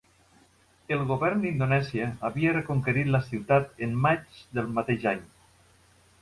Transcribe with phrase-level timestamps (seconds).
[0.95, 5.23] El govern d'Indonèsia havia reconquerit la ciutat en maig del mateix any.